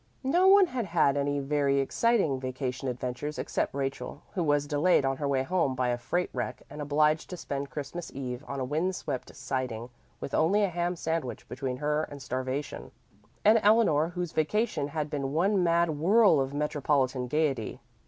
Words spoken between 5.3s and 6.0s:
home by a